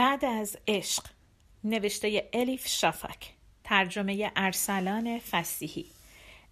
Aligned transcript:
بعد 0.00 0.24
از 0.24 0.56
عشق 0.68 1.02
نوشته 1.64 2.30
الیف 2.32 2.66
شافک 2.66 3.30
ترجمه 3.64 4.32
ارسلان 4.36 5.18
فسیحی 5.18 5.86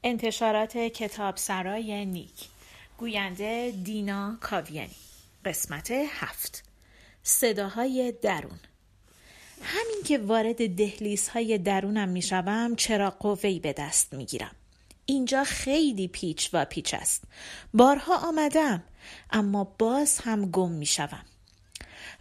انتشارات 0.05 0.77
کتاب 0.77 1.37
سرای 1.37 2.07
نیک 2.07 2.35
گوینده 2.99 3.75
دینا 3.85 4.37
کاویانی 4.41 4.97
قسمت 5.45 5.91
هفت 5.91 6.65
صداهای 7.23 8.15
درون. 8.23 8.61
همین 9.63 10.03
که 10.05 10.19
وارد 10.19 10.77
دهلیزهای 10.77 11.59
درونم 11.59 12.09
می‌شوم 12.09 12.77
چرا 12.77 13.11
قوهی 13.11 13.61
به 13.61 13.73
دست 13.73 14.15
می‌گیرم. 14.15 14.55
اینجا 15.07 15.45
خیلی 15.45 16.09
پیچ 16.09 16.51
و 16.53 16.65
پیچ 16.65 16.95
است. 16.95 17.25
بارها 17.75 18.29
آمدم 18.29 18.83
اما 19.31 19.65
باز 19.65 20.19
هم 20.19 20.51
گم 20.51 20.71
می‌شوم. 20.71 21.25
راه 21.25 21.38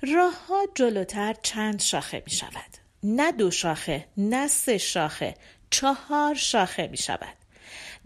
ها 0.04 0.66
جلوتر 0.76 1.34
چند 1.34 1.82
شاخه 1.82 2.24
می 2.26 2.32
شود 2.32 2.78
نه 3.04 3.32
دو 3.32 3.52
شاخه 3.52 4.08
نه 4.18 4.48
سه 4.48 4.78
شاخه 4.78 5.36
چهار 5.70 6.36
شاخه 6.36 6.88
می 6.88 6.98
شود 6.98 7.38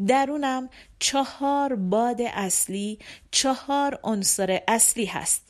درونم 0.08 0.70
چهار 1.00 1.76
باد 1.76 2.22
اصلی 2.22 3.00
چهار 3.32 4.00
عنصر 4.04 4.62
اصلی 4.68 5.06
هست. 5.06 5.48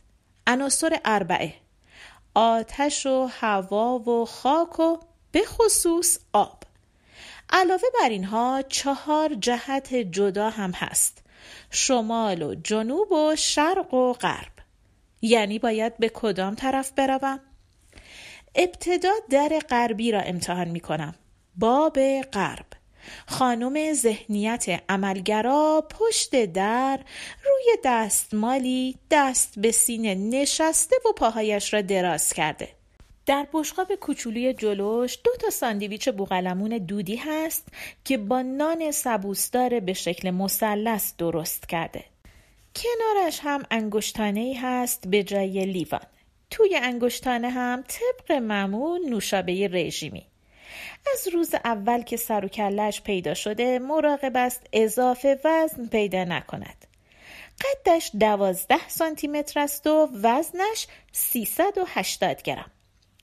عناصر 0.47 0.99
اربعه. 1.05 1.53
آتش 2.35 3.05
و 3.05 3.29
هوا 3.31 3.99
و 3.99 4.25
خاک 4.25 4.79
و 4.79 4.97
به 5.31 5.41
خصوص 5.45 6.17
آب. 6.33 6.63
علاوه 7.49 7.87
بر 8.01 8.09
اینها 8.09 8.61
چهار 8.69 9.33
جهت 9.33 9.95
جدا 9.95 10.49
هم 10.49 10.71
هست. 10.71 11.23
شمال 11.71 12.41
و 12.41 12.55
جنوب 12.55 13.11
و 13.11 13.35
شرق 13.35 13.93
و 13.93 14.13
غرب. 14.13 14.60
یعنی 15.21 15.59
باید 15.59 15.97
به 15.97 16.09
کدام 16.09 16.55
طرف 16.55 16.91
بروم؟ 16.91 17.39
ابتدا 18.55 19.13
در 19.29 19.59
غربی 19.69 20.11
را 20.11 20.19
امتحان 20.19 20.67
می 20.67 20.79
کنم. 20.79 21.15
باب 21.55 22.21
غرب 22.21 22.65
خانم 23.27 23.93
ذهنیت 23.93 24.83
عملگرا 24.89 25.87
پشت 25.89 26.45
در 26.45 26.99
روی 27.43 27.77
دستمالی 27.83 28.95
دست 29.11 29.59
به 29.59 29.71
سینه 29.71 30.15
نشسته 30.15 30.95
و 31.09 31.13
پاهایش 31.13 31.73
را 31.73 31.81
دراز 31.81 32.33
کرده 32.33 32.69
در 33.25 33.47
بشقاب 33.53 33.95
کوچولوی 33.95 34.53
جلوش 34.53 35.17
دو 35.23 35.31
تا 35.39 35.49
ساندویچ 35.49 36.09
بوغلمون 36.09 36.77
دودی 36.77 37.15
هست 37.15 37.67
که 38.05 38.17
با 38.17 38.41
نان 38.41 38.91
سبوسدار 38.91 39.79
به 39.79 39.93
شکل 39.93 40.31
مثلث 40.31 41.13
درست 41.17 41.69
کرده 41.69 42.03
کنارش 42.75 43.39
هم 43.43 43.63
انگشتانه 43.71 44.53
هست 44.61 45.07
به 45.07 45.23
جای 45.23 45.65
لیوان. 45.65 46.01
توی 46.49 46.75
انگشتانه 46.75 47.49
هم 47.49 47.83
طبق 47.87 48.31
معمول 48.31 49.09
نوشابه 49.09 49.67
رژیمی. 49.67 50.27
از 51.13 51.27
روز 51.33 51.55
اول 51.65 52.01
که 52.01 52.17
سر 52.17 52.45
و 52.45 52.47
کلش 52.47 53.01
پیدا 53.01 53.33
شده 53.33 53.79
مراقب 53.79 54.37
است 54.37 54.67
اضافه 54.73 55.39
وزن 55.43 55.87
پیدا 55.87 56.23
نکند. 56.23 56.87
قدش 57.61 58.11
دوازده 58.19 58.89
سانتی 58.89 59.27
متر 59.27 59.59
است 59.59 59.87
و 59.87 60.09
وزنش 60.13 60.87
380 61.11 62.41
گرم. 62.41 62.71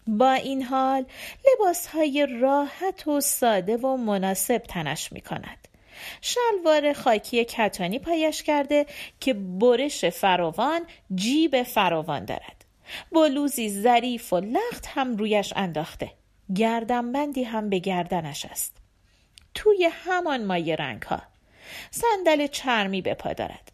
با 0.06 0.32
این 0.32 0.62
حال 0.62 1.06
لباس 1.46 1.86
های 1.86 2.26
راحت 2.40 3.08
و 3.08 3.20
ساده 3.20 3.76
و 3.76 3.96
مناسب 3.96 4.58
تنش 4.58 5.12
می 5.12 5.20
کند 5.20 5.67
شلوار 6.20 6.92
خاکی 6.92 7.44
کتانی 7.44 7.98
پایش 7.98 8.42
کرده 8.42 8.86
که 9.20 9.34
برش 9.34 10.04
فراوان 10.04 10.80
جیب 11.14 11.62
فراوان 11.62 12.24
دارد. 12.24 12.64
بلوزی 13.12 13.70
ظریف 13.70 14.32
و 14.32 14.40
لخت 14.40 14.86
هم 14.86 15.16
رویش 15.16 15.52
انداخته. 15.56 16.10
گردنبندی 16.54 17.44
هم 17.44 17.70
به 17.70 17.78
گردنش 17.78 18.44
است. 18.44 18.76
توی 19.54 19.90
همان 19.92 20.44
مایه 20.44 20.76
رنگ 20.76 21.02
ها 21.02 21.22
صندل 21.90 22.46
چرمی 22.46 23.02
به 23.02 23.14
پا 23.14 23.32
دارد. 23.32 23.72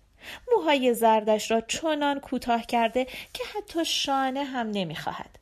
موهای 0.53 0.94
زردش 0.94 1.50
را 1.50 1.60
چنان 1.60 2.21
کوتاه 2.21 2.66
کرده 2.66 3.04
که 3.04 3.44
حتی 3.56 3.84
شانه 3.84 4.44
هم 4.44 4.71
نمی‌خواهد. 4.71 5.38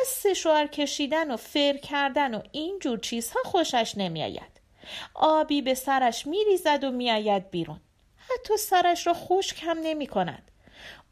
از 0.00 0.06
سشوار 0.06 0.66
کشیدن 0.66 1.30
و 1.30 1.36
فر 1.36 1.76
کردن 1.76 2.34
و 2.34 2.42
این 2.52 2.78
جور 2.78 2.98
چیزها 2.98 3.40
خوشش 3.44 3.94
نمیآید. 3.96 4.55
آبی 5.14 5.62
به 5.62 5.74
سرش 5.74 6.26
میریزد 6.26 6.84
و 6.84 6.90
میآید 6.90 7.50
بیرون. 7.50 7.80
حتی 8.18 8.56
سرش 8.56 9.06
را 9.06 9.14
خشک 9.14 9.62
هم 9.62 9.78
نمی 9.82 10.06
کند. 10.06 10.50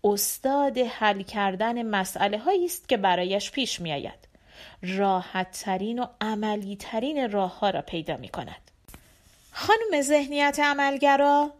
استاد 0.04 0.78
حل 0.78 1.22
کردن 1.22 1.82
مسئله 1.82 2.38
هایی 2.38 2.64
است 2.64 2.88
که 2.88 2.96
برایش 2.96 3.50
پیش 3.50 3.80
می 3.80 3.92
آید. 3.92 4.28
راحت 4.82 5.60
ترین 5.64 5.98
و 5.98 6.06
عملی 6.20 6.76
ترین 6.76 7.32
راه 7.32 7.58
ها 7.58 7.70
را 7.70 7.82
پیدا 7.82 8.16
می 8.16 8.28
کند. 8.28 8.70
خانم 9.52 10.02
ذهنیت 10.02 10.60
عملگرا؟ 10.60 11.50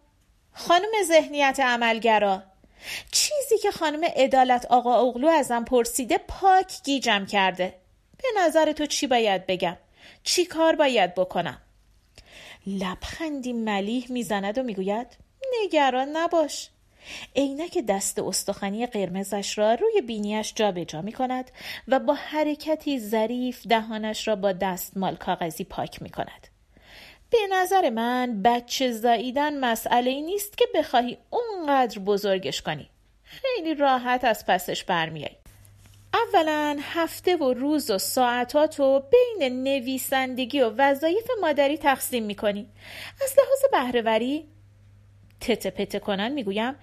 خانم 0.53 0.91
ذهنیت 1.05 1.61
عملگرا 1.61 2.43
چیزی 3.11 3.59
که 3.59 3.71
خانم 3.71 4.05
عدالت 4.17 4.67
آقا 4.67 5.09
اغلو 5.09 5.29
ازم 5.29 5.65
پرسیده 5.65 6.19
پاک 6.19 6.73
گیجم 6.85 7.27
کرده. 7.27 7.75
به 8.19 8.29
نظر 8.41 8.73
تو 8.73 8.87
چی 8.87 9.07
باید 9.07 9.47
بگم؟ 9.47 9.77
چی 10.23 10.45
کار 10.45 10.77
باید 10.77 11.15
بکنم؟ 11.15 11.61
لبخندی 12.67 13.53
ملیح 13.53 14.07
می‌زند 14.13 14.59
و 14.59 14.63
می‌گوید 14.63 15.07
نگران 15.63 16.09
نباش 16.17 16.71
عینک 17.37 17.79
دست 17.79 18.19
استخوانی 18.19 18.87
قرمزش 18.87 19.59
را 19.59 19.75
روی 19.75 20.01
بینیش 20.01 20.53
جابجا 20.55 20.85
جا 20.85 21.03
می 21.03 21.13
کند 21.13 21.51
و 21.89 21.99
با 21.99 22.15
حرکتی 22.15 23.01
ظریف 23.01 23.67
دهانش 23.67 24.29
را 24.29 24.37
با 24.37 24.53
دستمال 24.53 25.17
کاغذی 25.17 25.65
پاک 25.65 26.03
می 26.03 26.11
کند. 26.11 26.49
به 27.31 27.39
نظر 27.53 27.91
من 27.91 28.43
بچه 28.43 28.93
زاییدن 28.93 29.59
مسئله 29.59 30.11
ای 30.11 30.23
نیست 30.23 30.59
که 30.59 30.65
بخواهی 30.75 31.19
اونقدر 31.31 31.99
بزرگش 31.99 32.63
کنی. 32.63 32.91
خیلی 33.25 33.75
راحت 33.75 34.25
از 34.25 34.47
پسش 34.47 34.85
برمیایی. 34.85 35.37
اولا 36.15 36.79
هفته 36.83 37.37
و 37.37 37.53
روز 37.53 37.91
و 37.91 37.99
ساعتات 37.99 38.81
رو 38.81 39.03
بین 39.11 39.63
نویسندگی 39.63 40.61
و 40.61 40.71
وظایف 40.79 41.31
مادری 41.41 41.79
تقسیم 41.79 42.23
می‌کنی. 42.25 42.69
از 43.23 43.35
لحاظ 43.39 43.93
بهرهوری 43.93 44.49
تته 45.41 45.71
پته 45.71 45.99
کنن 45.99 46.33
می‌گویم. 46.33 46.75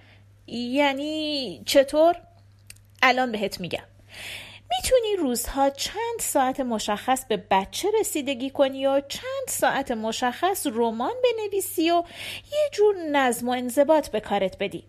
یعنی 0.46 1.62
چطور؟ 1.66 2.16
الان 3.02 3.32
بهت 3.32 3.60
میگم. 3.60 3.84
می‌تونی 4.70 5.16
روزها 5.16 5.70
چند 5.70 6.20
ساعت 6.20 6.60
مشخص 6.60 7.24
به 7.24 7.36
بچه 7.50 7.88
رسیدگی 8.00 8.50
کنی 8.50 8.86
و 8.86 9.00
چند 9.08 9.48
ساعت 9.48 9.90
مشخص 9.90 10.66
رمان 10.66 11.12
بنویسی 11.22 11.90
و 11.90 12.02
یه 12.52 12.70
جور 12.72 12.96
نظم 12.96 13.48
و 13.48 13.52
انضباط 13.52 14.08
به 14.08 14.20
کارت 14.20 14.58
بدی. 14.58 14.84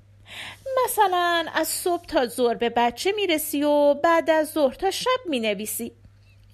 مثلا 0.85 1.45
از 1.53 1.67
صبح 1.67 2.05
تا 2.05 2.25
ظهر 2.25 2.53
به 2.53 2.69
بچه 2.69 3.11
می‌رسی 3.11 3.63
و 3.63 3.93
بعد 3.93 4.29
از 4.29 4.51
ظهر 4.51 4.73
تا 4.73 4.91
شب 4.91 5.19
می‌نویسی. 5.25 5.91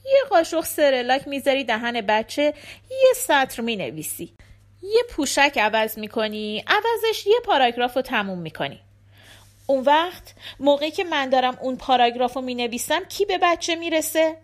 یه 0.06 0.22
قاشق 0.30 0.66
سرلاک 0.66 1.28
می‌ذاری 1.28 1.64
دهن 1.64 2.02
بچه 2.02 2.54
یه 2.92 3.14
سطر 3.16 3.62
می‌نویسی. 3.62 4.34
یه 4.84 5.04
پوشک 5.10 5.58
عوض 5.62 5.98
می‌کنی 5.98 6.64
عوضش 6.68 7.28
یه 7.28 7.40
پاراگراف 7.46 7.96
رو 7.96 8.02
تموم 8.02 8.40
می‌کنی. 8.40 8.80
اون 9.68 9.84
وقت 9.84 10.34
موقعی 10.60 10.92
که 10.92 11.04
من 11.04 11.30
دارم 11.30 11.58
اون 11.62 11.76
پاراگراف 11.76 12.34
رو 12.34 12.42
می‌نویسم 12.42 13.04
کی 13.06 13.26
به 13.26 13.38
بچه 13.38 13.76
می‌رسه؟ 13.76 14.36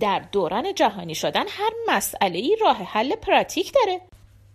در 0.00 0.18
دوران 0.32 0.74
جهانی 0.74 1.14
شدن 1.14 1.44
هر 1.48 1.70
مسئله 1.88 2.38
ای 2.38 2.56
راه 2.60 2.82
حل 2.82 3.16
پراتیک 3.16 3.72
داره. 3.74 4.00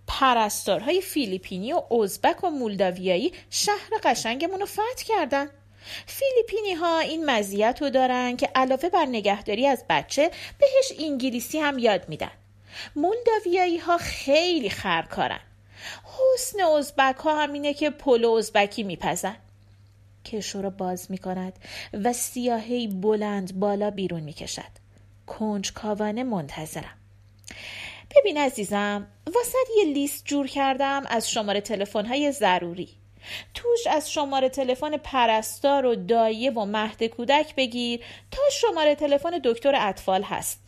پرستارهای 0.10 1.02
فیلیپینی 1.02 1.74
و 1.74 1.94
ازبک 1.94 2.44
و 2.44 2.50
مولداویایی 2.50 3.34
شهر 3.50 3.90
قشنگمون 4.04 4.60
رو 4.60 4.66
فتح 4.66 5.04
کردن. 5.08 5.50
فیلیپینی 6.06 6.74
ها 6.74 7.00
این 7.00 7.26
مزیت 7.26 7.78
رو 7.82 7.90
دارن 7.90 8.38
که 8.38 8.50
علاوه 8.56 8.90
بر 8.90 9.06
نگهداری 9.06 9.68
از 9.68 9.84
بچه 9.90 10.32
بهش 10.60 11.00
انگلیسی 11.00 11.60
هم 11.60 11.80
یاد 11.80 12.10
میدن. 12.10 12.32
مولداویایی 12.96 13.78
ها 13.78 13.98
خیلی 13.98 14.70
خرکارن. 14.70 15.40
حسن 16.04 16.62
ازبک 16.62 17.16
ها 17.16 17.44
همینه 17.44 17.74
که 17.74 17.90
پلو 17.90 18.32
ازبکی 18.32 18.84
میپزن. 18.84 19.36
کشو 20.26 20.62
رو 20.62 20.70
باز 20.70 21.12
می‌کند 21.12 21.54
و 21.94 22.14
سیاهی 22.14 22.88
بلند 22.88 23.60
بالا 23.60 23.92
بیرون 23.92 24.22
می‌کشد. 24.22 24.72
کنج 25.28 25.74
کاوانه 25.74 26.24
منتظرم. 26.24 26.98
ببین 28.16 28.38
عزیزم 28.38 29.08
واسه 29.36 29.58
یه 29.78 29.94
لیست 29.94 30.26
جور 30.26 30.48
کردم 30.48 31.04
از 31.10 31.32
شماره 31.32 31.62
تلفن 31.62 32.06
های 32.06 32.32
ضروری. 32.32 32.90
توش 33.54 33.88
از 33.88 34.12
شماره 34.12 34.50
تلفن 34.50 34.98
پرستار 34.98 35.86
و 35.86 35.96
دایه 35.96 36.52
و 36.52 36.66
مهد 36.66 37.04
کودک 37.04 37.56
بگیر 37.56 38.00
تا 38.32 38.42
شماره 38.52 38.96
تلفن 38.96 39.40
دکتر 39.44 39.74
اطفال 39.76 40.24
هست. 40.24 40.60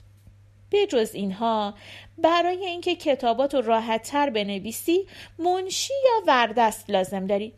به 0.70 0.88
جز 0.88 1.12
اینها 1.14 1.74
برای 2.18 2.66
اینکه 2.66 2.96
کتابات 2.96 3.56
رو 3.56 3.62
راحت 3.62 4.12
تر 4.12 4.30
بنویسی 4.30 5.08
منشی 5.40 5.94
یا 6.06 6.24
وردست 6.28 6.90
لازم 6.90 7.28
داری؟ 7.28 7.54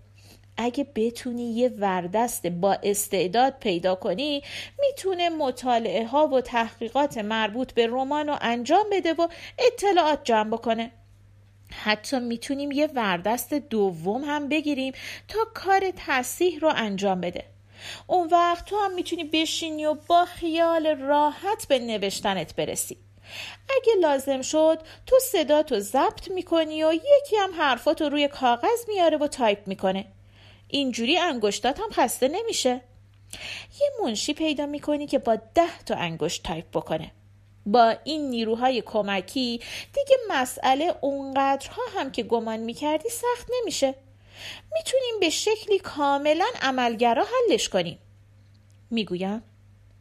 اگه 0.58 0.88
بتونی 0.96 1.54
یه 1.54 1.70
وردست 1.70 2.48
با 2.48 2.74
استعداد 2.84 3.54
پیدا 3.60 3.96
کنی 3.96 4.44
می‌تونه 4.80 5.30
مطالعه 5.30 6.06
ها 6.08 6.28
و 6.28 6.42
تحقیقات 6.42 7.18
مربوط 7.18 7.74
به 7.74 7.88
رمان 7.88 8.28
رو 8.28 8.38
انجام 8.42 8.86
بده 8.92 9.14
و 9.14 9.28
اطلاعات 9.60 10.24
جمع 10.24 10.50
بکنه. 10.50 10.92
حتی 11.72 12.20
می‌تونیم 12.20 12.72
یه 12.72 12.88
وردست 12.96 13.54
دوم 13.54 14.24
هم 14.24 14.50
بگیریم 14.50 14.94
تا 15.28 15.40
کار 15.54 15.82
تصیح 15.96 16.60
رو 16.60 16.72
انجام 16.76 17.22
بده. 17.22 17.46
اون 18.08 18.28
وقت 18.28 18.66
تو 18.66 18.78
هم 18.80 18.96
می‌تونی 18.96 19.24
بشینی 19.24 19.86
و 19.86 19.96
با 20.08 20.26
خیال 20.26 20.88
راحت 20.88 21.68
به 21.68 21.80
نوشتنت 21.80 22.56
برسی. 22.56 22.98
اگه 23.70 23.94
لازم 24.02 24.42
شد 24.42 24.80
تو 25.06 25.20
صداتو 25.20 25.80
ضبط 25.80 26.32
می‌کنی 26.32 26.84
و 26.84 26.94
یکی 26.94 27.36
هم 27.36 27.54
حرفاتو 27.54 28.10
روی 28.10 28.28
کاغذ 28.28 28.88
میاره 28.88 29.18
و 29.18 29.28
تایپ 29.28 29.68
می‌کنه. 29.68 30.06
اینجوری 30.74 31.18
انگشتات 31.18 31.80
هم 31.80 31.90
خسته 31.92 32.28
نمیشه. 32.28 32.82
یه 33.82 33.90
منشی 34.04 34.34
پیدا 34.34 34.66
می‌کنی 34.66 35.08
که 35.08 35.20
با 35.20 35.36
ده 35.36 35.80
تا 35.86 35.96
انگشت 35.96 36.44
تایپ 36.44 36.66
بکنه. 36.74 37.12
با 37.66 37.96
این 38.04 38.30
نیروهای 38.30 38.82
کمکی 38.82 39.62
دیگه 39.94 40.18
مسئله 40.30 40.96
اونقدرها 41.02 41.82
هم 41.98 42.12
که 42.12 42.24
گمان 42.24 42.60
می‌کردی 42.60 43.10
سخت 43.10 43.48
نمیشه. 43.60 43.96
می‌تونیم 44.74 45.20
به 45.20 45.30
شکلی 45.30 45.80
کاملا 45.80 46.48
عملگرا 46.62 47.26
حلش 47.26 47.70
کنیم. 47.70 48.00
می‌گویم 48.92 49.44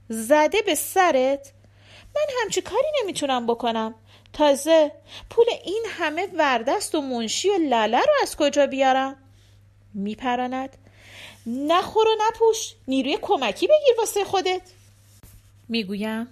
زده 0.08 0.62
به 0.62 0.74
سرت. 0.74 1.52
من 2.16 2.26
همچی 2.42 2.62
کاری 2.62 2.88
نمی‌تونم 3.02 3.46
بکنم. 3.46 3.94
تازه 4.32 4.92
پول 5.30 5.46
این 5.64 5.84
همه 5.88 6.28
وردست 6.34 6.94
و 6.94 7.00
منشی 7.00 7.48
و 7.50 7.58
لله 7.58 8.00
رو 8.00 8.12
از 8.22 8.36
کجا 8.36 8.66
بیارم؟ 8.66 9.21
میپراند. 9.94 10.76
نخور 11.46 12.08
و 12.08 12.16
نپوش 12.28 12.74
نیروی 12.88 13.18
کمکی 13.22 13.66
بگیر 13.66 13.94
واسه 13.98 14.24
خودت. 14.24 14.62
می‌گویم 15.68 16.28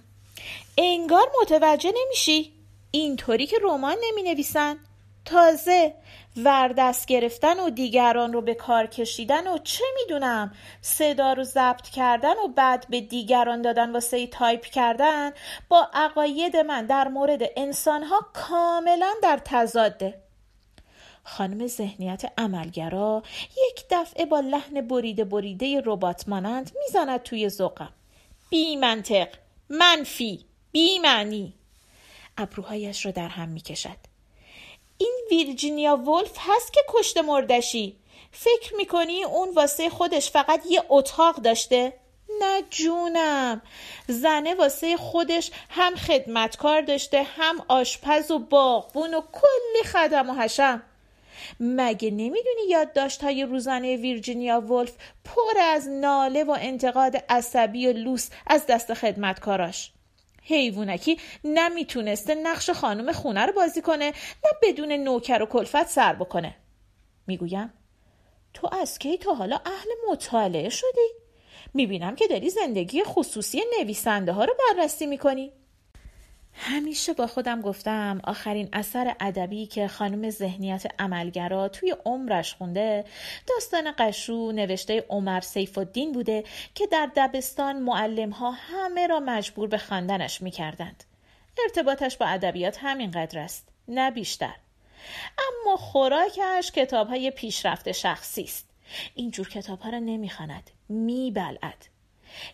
انگار 0.77 1.31
متوجه 1.41 1.93
نمیشی. 2.05 2.53
اینطوری 2.91 3.45
که 3.45 3.57
رمان 3.61 3.95
نمی 4.03 4.23
نویسن 4.23 4.77
تازه 5.25 5.93
وردست 6.37 7.05
گرفتن 7.05 7.59
و 7.59 7.69
دیگران 7.69 8.33
رو 8.33 8.41
به 8.41 8.53
کار 8.53 8.85
کشیدن 8.85 9.47
و 9.47 9.57
چه 9.57 9.83
می‌دونم 9.95 10.53
صدا 10.81 11.33
رو 11.33 11.43
ضبط 11.43 11.89
کردن 11.89 12.33
و 12.45 12.47
بعد 12.47 12.85
به 12.89 13.01
دیگران 13.01 13.61
دادن 13.61 13.91
واسه 13.91 14.27
تایپ 14.27 14.65
کردن 14.65 15.31
با 15.69 15.89
عقاید 15.93 16.57
من 16.57 16.85
در 16.85 17.07
مورد 17.07 17.41
انسانها 17.57 18.25
کاملا 18.33 19.13
در 19.23 19.39
تضاده. 19.45 20.20
خانم 21.23 21.67
ذهنیت 21.67 22.23
عملگرا 22.37 23.23
یک 23.69 23.85
دفعه 23.89 24.25
با 24.25 24.39
لحن 24.39 24.81
بریده 24.87 25.23
بریده 25.23 25.81
ربات 25.85 26.27
مانند 26.27 26.71
می‌زند 26.83 27.23
توی 27.23 27.49
ذوقم. 27.49 27.93
بی 28.49 28.75
منطق 28.75 29.27
منفی 29.69 30.45
بی 30.71 30.99
معنی. 30.99 31.53
ابروهایش 32.37 33.05
را 33.05 33.11
در 33.11 33.27
هم 33.27 33.49
می‌کشد. 33.49 33.97
این 34.97 35.15
ویرجینیا 35.31 35.95
ولف 35.95 36.37
هست 36.37 36.73
که 36.73 36.81
کشت 36.89 37.17
مردشی. 37.17 37.95
فکر 38.31 38.75
می‌کنی 38.77 39.23
اون 39.23 39.53
واسه 39.53 39.89
خودش 39.89 40.31
فقط 40.31 40.61
یه 40.69 40.83
اتاق 40.89 41.35
داشته؟ 41.35 41.93
نه 42.41 42.61
جونم. 42.69 43.61
زنه 44.07 44.55
واسه 44.55 44.97
خودش 44.97 45.51
هم 45.69 45.95
خدمتکار 45.95 46.81
داشته 46.81 47.23
هم 47.23 47.65
آشپز 47.67 48.31
و 48.31 48.39
باغبون 48.39 49.13
و 49.13 49.21
کلی 49.21 49.83
خدم 49.91 50.29
و 50.29 50.33
حشم. 50.33 50.83
مگه 51.59 52.11
نمی‌دونی 52.11 52.61
یادداشت 52.69 53.23
های 53.23 53.43
روزانه 53.43 53.95
ویرجینیا 53.95 54.61
ولف 54.61 54.93
پر 55.23 55.59
از 55.61 55.89
ناله 55.89 56.43
و 56.43 56.57
انتقاد 56.59 57.15
عصبی 57.29 57.87
و 57.87 57.93
لوس 57.93 58.29
از 58.47 58.65
دست 58.65 58.93
خدمتکاراش؟ 58.93 59.91
حیوونکی 60.43 61.17
نمی‌تونسته 61.43 62.35
نقش 62.35 62.69
خانم 62.69 63.11
خونه 63.11 63.45
رو 63.45 63.53
بازی 63.53 63.81
کنه 63.81 64.05
نه 64.45 64.51
بدون 64.63 64.91
نوکر 64.91 65.41
و 65.41 65.45
کلفت 65.45 65.87
سر 65.87 66.13
بکنه. 66.13 66.55
می‌گویم 67.27 67.73
تو 68.53 68.69
از 68.81 68.99
کی 68.99 69.17
تا 69.17 69.33
حالا 69.33 69.59
اهل 69.65 69.89
مطالعه 70.09 70.69
شدی؟ 70.69 71.09
می‌بینم 71.73 72.15
که 72.15 72.27
داری 72.27 72.49
زندگی 72.49 73.03
خصوصی 73.03 73.63
نویسنده 73.79 74.31
ها 74.31 74.45
رو 74.45 74.53
بررسی 74.59 75.05
می‌کنی. 75.05 75.51
همیشه 76.53 77.13
با 77.13 77.27
خودم 77.27 77.61
گفتم 77.61 78.21
آخرین 78.23 78.69
اثر 78.73 79.15
ادبی 79.19 79.65
که 79.65 79.87
خانم 79.87 80.29
ذهنیت 80.29 80.83
عملگرا 80.99 81.67
توی 81.67 81.95
عمرش 82.05 82.53
خونده 82.53 83.05
داستان 83.47 83.93
قشو 83.97 84.51
نوشته 84.51 85.05
عمر 85.09 85.41
سیف 85.41 85.77
الدین 85.77 86.11
بوده 86.11 86.43
که 86.75 86.87
در 86.87 87.09
دبستان 87.15 87.79
معلم 87.79 88.29
ها 88.29 88.51
همه 88.51 89.07
را 89.07 89.19
مجبور 89.19 89.67
به 89.67 89.77
خواندنش 89.77 90.41
می‌کردند. 90.41 91.03
ارتباطش 91.63 92.17
با 92.17 92.25
ادبیات 92.25 92.77
همینقدر 92.81 93.39
است 93.39 93.69
نه 93.87 94.11
بیشتر. 94.11 94.55
اما 95.37 95.77
خوراکش 95.77 96.71
کتاب 96.75 97.07
های 97.07 97.31
پیشرفت 97.31 97.91
شخصی 97.91 98.43
است. 98.43 98.69
اینجور 99.15 99.49
کتاب 99.49 99.79
ها 99.79 99.89
را 99.89 99.99
نمی‌خواند 99.99 100.71
میبلعد. 100.89 101.85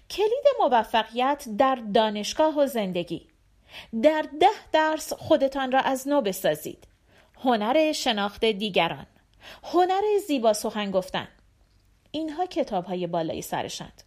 کلید 0.10 0.46
موفقیت 0.60 1.46
در 1.58 1.76
دانشگاه 1.76 2.60
و 2.60 2.66
زندگی. 2.66 3.28
در 4.04 4.26
ده 4.40 4.48
درس 4.72 5.14
خودتان 5.14 5.72
را 5.72 5.80
از 5.80 6.08
نو 6.08 6.22
بسازید. 6.22 6.88
هنر 7.44 7.92
شناخت 7.92 8.46
دیگران. 8.46 9.06
هنر 9.64 10.02
زیبا 10.28 10.54
سخن 10.54 10.92
گفتن. 10.92 11.28
اینها 12.12 12.46
کتاب 12.46 12.86
های 12.86 13.08
بالای 13.08 13.42
سرشند. 13.42 14.04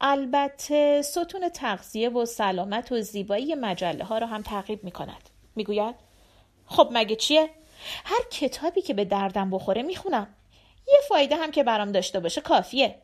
البته 0.00 1.02
ستون 1.02 1.48
تغذیه 1.48 2.08
و 2.08 2.24
سلامت 2.24 2.92
و 2.92 3.00
زیبایی 3.00 3.54
مجله 3.54 4.04
ها 4.04 4.18
را 4.18 4.26
هم 4.26 4.42
تعقیب 4.42 4.84
می 4.84 4.90
کند 4.90 5.30
می 5.56 5.64
گوید 5.64 5.94
خب 6.66 6.88
مگه 6.92 7.16
چیه؟ 7.16 7.50
هر 8.04 8.20
کتابی 8.30 8.82
که 8.82 8.94
به 8.94 9.04
دردم 9.04 9.50
بخوره 9.50 9.82
می 9.82 9.96
خونم 9.96 10.34
یه 10.88 10.98
فایده 11.08 11.36
هم 11.36 11.50
که 11.50 11.62
برام 11.62 11.92
داشته 11.92 12.20
باشه 12.20 12.40
کافیه. 12.40 12.98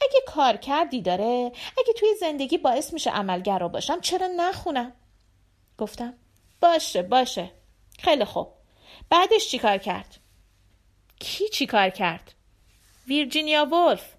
اگه 0.00 0.20
کار 0.26 0.56
کردی 0.56 1.00
داره 1.00 1.52
اگه 1.78 1.92
توی 1.96 2.08
زندگی 2.20 2.58
باعث 2.58 2.92
میشه 2.92 3.10
عملگرا 3.10 3.68
باشم 3.68 4.00
چرا 4.00 4.26
نخونم؟ 4.36 4.92
گفتم 5.78 6.14
باشه 6.60 7.02
باشه. 7.02 7.50
خیلی 7.98 8.24
خوب. 8.24 8.48
بعدش 9.10 9.48
چیکار 9.48 9.78
کرد؟ 9.78 10.16
کی 11.20 11.48
چیکار 11.48 11.90
کرد؟ 11.90 12.32
ویرجینیا 13.08 13.64
ولف 13.64 14.14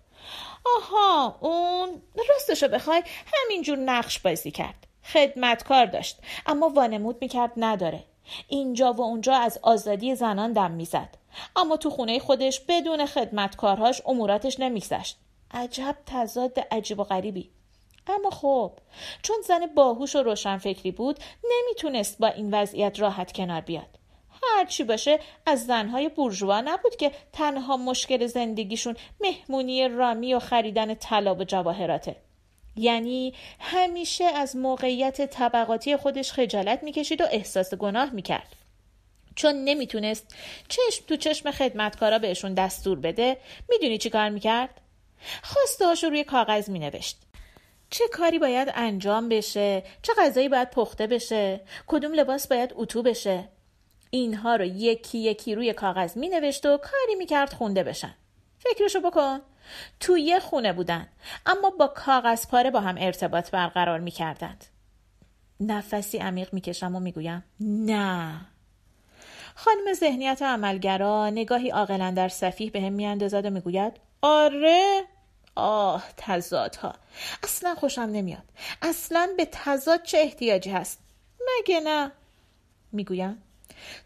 آها 0.78 1.38
اون 1.42 2.02
راستشو 2.30 2.68
بخوای 2.68 3.04
همینجور 3.34 3.78
نقش 3.78 4.20
بازی 4.20 4.52
کرد. 4.52 4.88
خدمتکار 5.04 5.86
داشت 5.86 6.20
اما 6.46 6.70
وانمود 6.70 7.18
می‌کرد 7.22 7.52
نداره. 7.58 8.04
اینجا 8.48 8.94
و 8.94 9.02
اونجا 9.02 9.36
از 9.36 9.60
آزادی 9.62 10.16
زنان 10.16 10.54
دم 10.54 10.72
می‌زد. 10.72 11.18
اما 11.56 11.78
تو 11.78 11.90
خونه 11.90 12.20
خودش 12.20 12.60
بدون 12.60 13.06
خدمتکارهاش 13.06 14.02
اموراتش 14.06 14.60
نمیگذشت. 14.60 15.18
عجب 15.52 15.96
تضاد 16.06 16.60
عجیب 16.72 17.00
و 17.00 17.04
غریبی. 17.04 17.52
اما 18.08 18.30
خب 18.30 18.72
چون 19.22 19.36
زن 19.48 19.66
باهوش 19.76 20.16
و 20.16 20.24
روشنفکری 20.24 20.92
بود 20.92 21.20
نمی‌تونست 21.44 22.18
با 22.18 22.28
این 22.28 22.54
وضعیت 22.54 23.00
راحت 23.00 23.32
کنار 23.32 23.62
بیاد. 23.62 24.00
هرچی 24.44 24.84
باشه 24.84 25.20
از 25.46 25.66
زنهای 25.66 26.10
بورژوا 26.10 26.62
نبود 26.62 26.96
که 26.96 27.12
تنها 27.34 27.78
مشکل 27.78 28.26
زندگیشون 28.28 28.96
مهمونی 29.20 29.88
رامی 29.88 30.34
و 30.34 30.40
خریدن 30.40 30.94
طلا 30.94 31.36
و 31.36 31.44
جواهراته. 31.44 32.16
یعنی 32.76 33.34
همیشه 33.60 34.24
از 34.24 34.56
موقعیت 34.56 35.26
طبقاتی 35.26 35.98
خودش 35.98 36.32
خجالت 36.32 36.84
می‌کشید 36.84 37.22
و 37.22 37.26
احساس 37.32 37.74
گناه 37.74 38.10
می‌کرد. 38.10 38.56
چون 39.36 39.56
نمی‌تونست 39.56 40.36
چشم 40.68 41.06
تو 41.08 41.16
چشم 41.16 41.52
خدمتکارا 41.52 42.20
بهشون 42.20 42.54
دستور 42.54 43.00
بده 43.00 43.38
می‌دونی 43.70 43.98
چی 43.98 44.10
کار 44.10 44.30
می‌کرد؟ 44.30 44.82
خواسته 45.44 45.86
رو 45.86 46.10
روی 46.10 46.24
کاغذ 46.24 46.70
مینوشت. 46.70 47.18
چه 47.96 48.08
کاری 48.08 48.40
باید 48.40 48.72
انجام 48.76 49.30
بشه؟ 49.30 49.84
چه 50.02 50.14
غذایی 50.18 50.50
باید 50.50 50.70
پخته 50.70 51.08
بشه؟ 51.08 51.62
کدوم 51.88 52.14
لباس 52.14 52.48
باید 52.48 52.74
اتو 52.76 53.04
بشه؟ 53.04 53.50
اینها 54.10 54.56
رو 54.56 54.66
یکی 54.66 55.18
یکی 55.18 55.56
روی 55.56 55.74
کاغذ 55.74 56.18
می 56.18 56.30
نوشت 56.30 56.66
و 56.66 56.78
کاری 56.78 57.16
می 57.18 57.26
کرد 57.26 57.54
خونده 57.54 57.84
بشن. 57.84 58.16
فکرشو 58.60 59.00
بکن. 59.00 59.40
تو 60.00 60.18
یه 60.18 60.40
خونه 60.40 60.74
بودن 60.74 61.08
اما 61.46 61.70
با 61.70 61.88
کاغذ 61.88 62.48
پاره 62.48 62.72
با 62.72 62.80
هم 62.80 62.96
ارتباط 63.00 63.52
برقرار 63.52 64.00
می 64.00 64.12
کردند 64.12 64.66
نفسی 65.60 66.18
عمیق 66.18 66.54
می 66.54 66.62
کشم 66.62 66.96
و 66.96 67.00
می 67.00 67.12
گویم 67.12 67.44
نه. 67.60 68.42
خانم 69.56 69.94
ذهنیت 69.94 70.42
عملگرا 70.42 71.30
نگاهی 71.30 71.70
عاقلا 71.70 72.12
در 72.12 72.30
صفیح 72.30 72.72
به 72.72 72.82
هم 72.82 72.94
میاندازد 72.94 73.46
و 73.46 73.50
می‌گوید 73.50 73.94
آره. 74.22 75.06
آه 75.56 76.04
تضادها. 76.18 76.94
اصلا 77.44 77.76
خوشم 77.76 78.02
نمیاد. 78.02 78.44
اصلا 78.82 79.30
به 79.38 79.48
تضاد 79.52 80.04
چه 80.04 80.18
احتیاجی 80.18 80.70
هست؟ 80.70 81.00
مگه 81.40 81.80
نه؟ 81.80 82.12
می‌گویم 82.92 83.44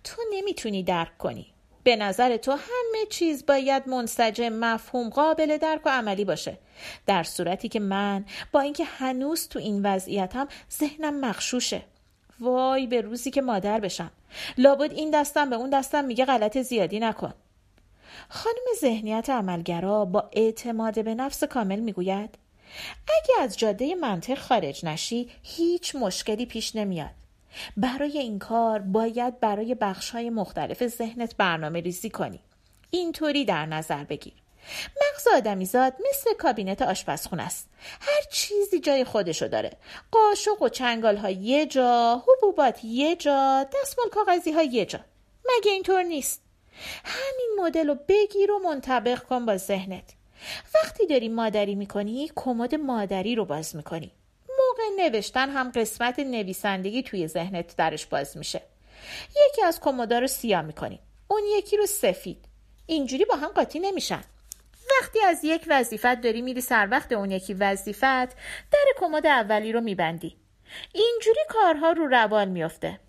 تو 0.04 0.22
نمی‌تونی 0.34 0.84
درک 0.84 1.18
کنی. 1.18 1.54
به 1.84 1.96
نظر 1.96 2.38
تو 2.38 2.52
همه 2.52 3.06
چیز 3.10 3.46
باید 3.46 3.90
منسجم 3.90 4.50
مفهوم 4.50 5.10
قابل 5.10 5.58
درک 5.58 5.82
و 5.86 5.90
عملی 5.90 6.26
باشه. 6.26 6.58
در 7.06 7.24
صورتی 7.24 7.70
که 7.70 7.80
من 7.80 8.26
با 8.52 8.60
اینکه 8.60 8.84
هنوز 8.84 9.48
تو 9.48 9.60
این 9.60 9.86
وضعیتم 9.86 10.48
ذهنم 10.80 11.20
مخشوشه 11.20 11.82
وای 12.40 12.88
به 12.88 13.02
روزی 13.02 13.32
که 13.32 13.42
مادر 13.42 13.80
بشم. 13.80 14.12
لابد 14.58 14.94
این 14.94 15.12
دستم 15.12 15.50
به 15.50 15.56
اون 15.56 15.70
دستم 15.70 16.06
میگه 16.06 16.26
غلط 16.26 16.58
زیادی 16.58 17.00
نکن. 17.00 17.34
خانم 18.30 18.64
ذهنیت 18.82 19.30
عملگرا 19.30 20.06
با 20.06 20.30
اعتماد 20.32 21.04
به 21.04 21.16
نفس 21.16 21.44
کامل 21.44 21.80
می‌گوید 21.80 22.38
اگه 23.08 23.42
از 23.42 23.58
جاده 23.58 23.96
منطق 23.96 24.38
خارج 24.38 24.86
نشی 24.86 25.30
هیچ 25.44 25.96
مشکلی 25.96 26.46
پیش 26.46 26.76
نمیاد. 26.76 27.10
برای 27.78 28.18
این 28.18 28.40
کار 28.40 28.80
باید 28.80 29.40
برای 29.40 29.76
بخشهای 29.76 30.30
مختلف 30.30 30.88
ذهنت 30.88 31.36
برنامه 31.36 31.80
ریزی 31.80 32.10
کنی. 32.10 32.40
اینطوری 32.90 33.46
در 33.46 33.66
نظر 33.66 34.04
بگیر. 34.04 34.34
مغز 34.96 35.28
آدمیزاد 35.36 35.94
مثل 36.10 36.34
کابینت 36.34 36.82
آشپزخونه 36.82 37.44
است. 37.44 37.70
هر 38.02 38.22
چیزی 38.32 38.80
جای 38.80 39.04
خودشو 39.04 39.48
داره. 39.48 39.72
قاشق 40.12 40.62
و 40.62 40.70
چنگال 40.70 41.18
ها 41.18 41.30
یه 41.30 41.66
جا 41.66 42.24
حبوبات 42.28 42.84
یه 42.84 43.16
جا 43.16 43.66
دستمال 43.82 44.10
کاغذی 44.10 44.52
ها 44.52 44.64
یه 44.64 44.86
جا. 44.86 45.00
مگه 45.46 45.72
اینطور 45.72 46.04
نیست؟ 46.04 46.42
همین 47.04 47.50
مدل 47.60 47.88
رو 47.88 47.96
بگیر 48.08 48.52
و 48.52 48.60
منطبق 48.60 49.20
کن 49.20 49.46
با 49.46 49.58
ذهنت. 49.58 50.14
وقتی 50.76 51.08
داری 51.08 51.30
مادری 51.30 51.76
می‌کنی 51.76 52.32
کمد 52.36 52.76
مادری 52.76 53.36
رو 53.36 53.46
باز 53.46 53.76
می‌کنی. 53.76 54.12
موقع 54.50 55.04
نوشتن 55.04 55.50
هم 55.50 55.72
قسمت 55.72 56.20
نویسندگی 56.20 57.04
توی 57.04 57.28
ذهنت 57.28 57.76
درش 57.76 58.06
باز 58.06 58.38
میشه. 58.38 58.62
یکی 59.48 59.64
از 59.64 59.80
کمودا 59.80 60.20
رو 60.20 60.28
سیاه 60.28 60.62
می‌کنی. 60.62 61.00
اون 61.28 61.42
یکی 61.58 61.78
رو 61.78 61.86
سفید. 61.86 62.46
اینجوری 62.86 63.26
با 63.26 63.36
هم 63.36 63.48
قاطی 63.48 63.80
نمیشن. 63.80 64.24
وقتی 65.02 65.20
از 65.22 65.44
یک 65.44 65.66
وظیفت 65.68 66.22
داری 66.22 66.42
میری 66.42 66.62
سر 66.62 66.88
وقت 66.92 67.12
اون 67.12 67.32
یکی 67.32 67.54
وظیفت 67.54 68.36
در 68.72 68.86
کمد 68.98 69.26
اولی 69.26 69.72
رو 69.72 69.82
میبندی. 69.82 70.36
اینجوری 70.94 71.40
کارها 71.50 71.92
رو 71.92 72.08
روال 72.08 72.48
میافته. 72.48 73.00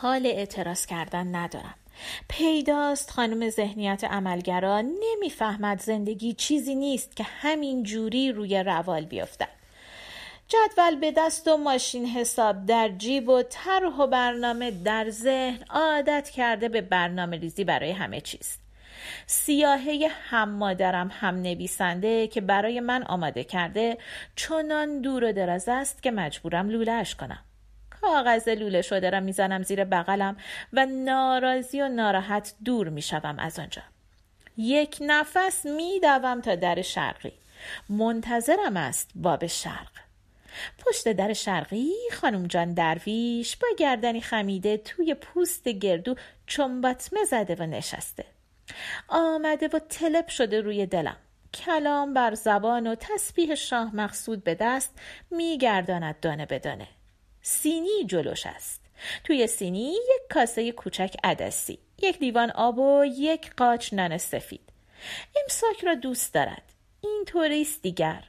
حال 0.00 0.26
اعتراض 0.26 0.86
کردن 0.86 1.34
ندارم. 1.34 1.74
پیداست 2.28 3.10
خانم 3.10 3.50
ذهنیت 3.50 4.04
عملگرا. 4.04 4.80
نمی‌فهمد 4.80 5.80
زندگی 5.80 6.32
چیزی 6.32 6.74
نیست 6.74 7.16
که 7.16 7.24
همین 7.24 7.82
جوری 7.82 8.32
روی 8.32 8.62
روال 8.62 9.04
بیفتد 9.04 9.60
جدول 10.50 10.96
به 11.00 11.12
دست 11.16 11.48
و 11.48 11.56
ماشین 11.56 12.06
حساب 12.06 12.66
در 12.66 12.88
جیب 12.88 13.28
و 13.28 13.42
طرح 13.42 13.96
و 13.96 14.06
برنامه 14.06 14.70
در 14.70 15.10
ذهن 15.10 15.64
عادت 15.70 16.30
کرده 16.30 16.68
به 16.68 16.80
برنامه 16.80 17.36
ریزی 17.36 17.64
برای 17.64 17.90
همه 17.90 18.20
چیز. 18.20 18.58
سیاهه 19.26 20.08
هم 20.30 20.50
مادرم 20.50 21.10
هم 21.12 21.34
نویسنده 21.34 22.26
که 22.26 22.40
برای 22.40 22.80
من 22.80 23.02
آماده 23.02 23.44
کرده 23.44 23.98
چنان 24.36 25.00
دور 25.00 25.24
و 25.24 25.32
دراز 25.32 25.68
است 25.68 26.02
که 26.02 26.10
مجبورم 26.10 26.70
لولهش 26.70 27.14
کنم. 27.14 27.44
کاغذ 28.00 28.48
لوله 28.48 28.82
شده 28.82 29.10
را 29.10 29.20
می‌زنم 29.20 29.62
زیر 29.62 29.84
بغلم 29.84 30.36
و 30.72 30.86
ناراضی 30.86 31.80
و 31.80 31.88
ناراحت 31.88 32.54
دور 32.64 32.88
می‌شوم 32.88 33.38
از 33.38 33.58
آنجا. 33.58 33.82
یک 34.56 34.98
نفس 35.00 35.66
میدوم 35.66 36.40
تا 36.40 36.54
در 36.54 36.82
شرقی. 36.82 37.32
منتظرم 37.88 38.76
است 38.76 39.10
باب 39.14 39.46
شرق. 39.46 39.90
پشت 40.86 41.12
در 41.12 41.32
شرقی 41.32 41.92
خانم 42.12 42.46
جان 42.46 42.74
درویش 42.74 43.56
با 43.56 43.68
گردنی 43.78 44.20
خمیده 44.20 44.76
توی 44.76 45.14
پوست 45.14 45.68
گردو 45.68 46.14
چنباتمه 46.46 47.24
زده 47.24 47.54
و 47.54 47.66
نشسته. 47.66 48.24
آمده 49.08 49.68
و 49.68 49.78
تلپ 49.78 50.28
شده 50.28 50.60
روی 50.60 50.86
دلم. 50.86 51.16
کلام 51.54 52.14
بر 52.14 52.34
زبان 52.34 52.86
و 52.86 52.94
تسبیح 52.94 53.54
شاه 53.54 53.96
مقصود 53.96 54.44
به 54.44 54.54
دست 54.54 54.98
میگرداند 55.30 56.20
دانه 56.20 56.46
به 56.46 56.58
دانه. 56.58 56.88
سینی 57.42 58.04
جلوش 58.06 58.46
است. 58.46 58.80
توی 59.24 59.46
سینی 59.46 59.92
یک 59.92 60.22
کاسه 60.30 60.72
کوچک 60.72 61.14
عدسی 61.24 61.78
یک 61.98 62.20
لیوان 62.20 62.50
آب 62.50 62.78
و 62.78 63.04
یک 63.04 63.54
قاچ 63.56 63.92
نان 63.92 64.18
سفید. 64.18 64.72
امساک 65.42 65.84
را 65.84 65.94
دوست 65.94 66.34
دارد. 66.34 66.62
این 67.00 67.24
طوریست 67.26 67.82
دیگر. 67.82 68.24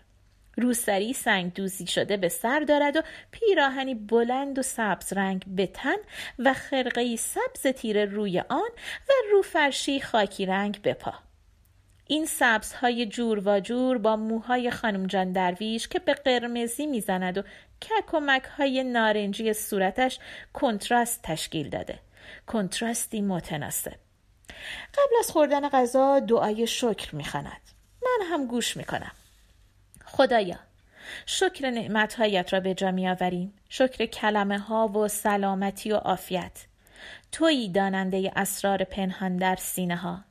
روسری 0.57 1.13
سنگ 1.13 1.53
دوزی 1.53 1.87
شده 1.87 2.17
به 2.17 2.29
سر 2.29 2.59
دارد 2.59 2.95
و 2.95 3.01
پیراهنی 3.31 3.95
بلند 3.95 4.59
و 4.59 4.61
سبز 4.61 5.13
رنگ 5.13 5.43
به 5.47 5.67
تن 5.67 5.97
و 6.39 6.53
خرقه 6.53 7.15
سبز 7.15 7.67
تیره 7.67 8.05
روی 8.05 8.39
آن 8.39 8.69
و 9.09 9.13
روفرشی 9.31 10.01
خاکی 10.01 10.45
رنگ 10.45 10.81
به 10.81 10.93
پا. 10.93 11.13
این 12.07 12.25
سبزهای 12.25 13.05
جور 13.05 13.41
و 13.45 13.59
جور 13.59 13.97
با 13.97 14.15
موهای 14.15 14.71
خانم 14.71 15.07
جان 15.07 15.31
درویش 15.31 15.87
که 15.87 15.99
به 15.99 16.13
قرمزی 16.13 16.85
می‌زند 16.85 17.37
و 17.37 17.43
کک 17.81 18.13
و 18.13 18.39
های 18.57 18.83
نارنجی 18.83 19.53
صورتش 19.53 20.19
کنتراست 20.53 21.19
تشکیل 21.23 21.69
داده. 21.69 21.99
کنتراستی 22.47 23.21
متناسب. 23.21 23.93
قبل 24.93 25.15
از 25.19 25.31
خوردن 25.31 25.69
غذا 25.69 26.19
دعای 26.19 26.67
شکر 26.67 27.15
می‌خواند. 27.15 27.61
من 28.03 28.25
هم 28.25 28.45
گوش 28.45 28.77
می‌کنم. 28.77 29.11
خدایا 30.05 30.59
شکر 31.25 31.69
نعمتهایت 31.69 32.53
را 32.53 32.59
به 32.59 32.73
جا 32.73 32.91
می 32.91 33.09
آوریم 33.09 33.53
شکر 33.69 34.05
کلمه 34.05 34.59
ها 34.59 34.87
و 34.87 35.07
سلامتی 35.07 35.91
و 35.91 35.95
عافیت. 35.95 36.65
تویی 37.31 37.69
داننده 37.69 38.31
اسرار 38.35 38.83
پنهان 38.83 39.37
در 39.37 39.55
سینه 39.55 39.95
ها 39.95 40.23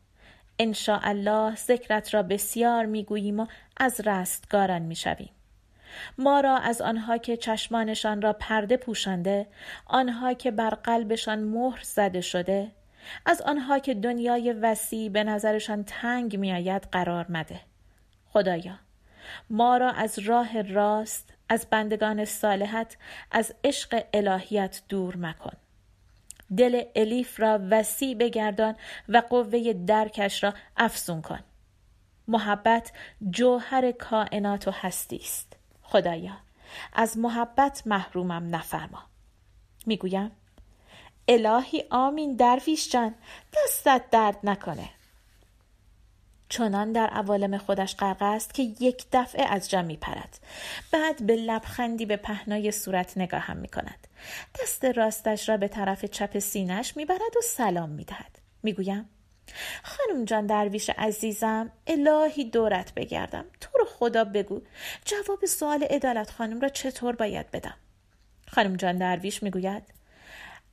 الله 0.89 1.57
ذکرت 1.57 2.15
را 2.15 2.23
بسیار 2.23 2.87
می‌گوییم 2.87 3.41
و 3.41 3.47
از 3.77 4.01
رستگاران 4.01 4.83
می‌شویم. 4.83 5.31
ما 6.19 6.41
را 6.41 6.57
از 6.57 6.81
آنها 6.81 7.19
که 7.19 7.37
چشمانشان 7.37 8.23
را 8.23 8.33
پرده 8.33 8.77
پوشانده 8.77 9.47
آنها 9.87 10.35
که 10.35 10.51
بر 10.51 10.71
قلبشان 10.71 11.45
مهر 11.45 11.83
زده 11.83 12.21
شده 12.21 12.71
از 13.27 13.43
آنها 13.43 13.79
که 13.79 13.95
دنیای 13.95 14.53
وسیع 14.53 15.09
به 15.09 15.25
نظرشان 15.25 15.85
تنگ 15.85 16.37
میآید 16.37 16.89
قرار 16.93 17.27
مده. 17.29 17.61
خدایا 18.33 18.79
ما 19.51 19.77
را 19.77 19.91
از 19.91 20.19
راه 20.19 20.63
راست 20.63 21.35
از 21.49 21.67
بندگان 21.71 22.25
صالحت 22.25 22.97
از 23.31 23.55
عشق 23.65 24.05
الهیت 24.15 24.83
دور 24.89 25.17
مکن. 25.17 25.53
دل 26.57 26.83
الیف 26.97 27.41
را 27.41 27.61
وسیع 27.71 28.17
بگردان 28.17 28.77
و 29.09 29.23
قوه 29.31 29.73
درکش 29.73 30.45
را 30.45 30.55
افزون 30.77 31.23
کن. 31.23 31.41
محبت 32.29 32.93
جوهر 33.31 33.93
کائنات 33.93 34.69
و 34.69 34.71
هستی 34.71 35.17
است. 35.17 35.57
خدایا 35.91 36.37
از 36.93 37.19
محبت 37.19 37.83
محرومم 37.87 38.57
نفرما 38.57 39.03
می‌گویم 39.87 40.31
الهی 41.29 41.85
آمین 41.91 42.37
درویش 42.37 42.91
جان 42.93 43.15
دستت 43.55 44.03
درد 44.11 44.39
نکنه 44.45 44.91
چنان 46.49 46.93
در 46.93 47.07
عوالم 47.07 47.59
خودش 47.59 47.97
غرق 47.97 48.23
است 48.23 48.55
که 48.55 48.63
یک 48.63 49.05
دفعه 49.13 49.45
از 49.45 49.71
جا 49.71 49.83
می 49.83 49.97
پرد. 49.97 50.39
بعد 50.93 51.27
به 51.27 51.37
لبخندی 51.37 52.07
به 52.07 52.17
پهنای 52.17 52.73
صورت 52.73 53.19
نگاهم 53.19 53.57
می 53.57 53.69
کند. 53.69 54.07
دست 54.63 54.85
راستش 54.85 55.49
را 55.49 55.57
به 55.57 55.69
طرف 55.69 56.05
چپ 56.05 56.39
سینش 56.39 56.97
می 56.97 57.05
برد 57.05 57.37
و 57.39 57.41
سلام 57.45 57.89
می 57.91 58.05
دهد. 58.05 58.39
می 58.63 58.73
گویم 58.73 59.09
خانم 59.83 60.25
جان 60.25 60.47
درویش 60.47 60.91
عزیزم 60.91 61.73
الهی 61.87 62.45
دورت 62.45 62.95
بگردم 62.95 63.45
خدا 64.01 64.25
بگو. 64.25 64.61
جواب 65.05 65.47
سوال 65.47 65.83
عدالت 65.83 66.31
خانم 66.31 66.61
را 66.61 66.69
چطور 66.69 67.17
باید 67.17 67.51
بدم؟ 67.51 67.75
خانم 68.49 68.77
جان 68.77 68.99
درویش 68.99 69.43
می‌گوید 69.43 69.83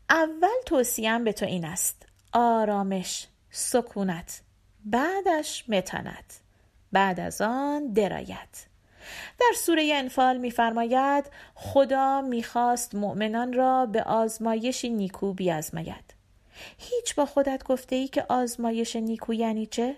اول 0.10 0.58
توصیم 0.66 1.24
به 1.24 1.34
تو 1.34 1.46
این 1.46 1.66
است. 1.66 2.06
آرامش 2.34 3.28
سکونت 3.52 4.42
بعدش 4.86 5.70
متانت 5.70 6.40
بعد 6.92 7.20
از 7.20 7.42
آن 7.42 7.94
درایت. 7.94 8.66
در 9.40 9.52
سوره 9.56 9.90
انفال 9.94 10.38
میفرماید 10.38 11.26
خدا 11.56 12.22
می‌خواست 12.22 12.96
مؤمنان 12.96 13.54
را 13.54 13.86
به 13.86 14.04
آزمایشی 14.04 14.90
نیکو 14.90 15.34
بیازماید. 15.34 16.14
هیچ 16.78 17.16
با 17.16 17.26
خودت 17.26 17.64
گفته 17.64 17.96
ای 17.96 18.08
که 18.08 18.26
آزمایش 18.30 18.96
نیکو 18.96 19.34
یعنی 19.34 19.66
چه؟ 19.66 19.96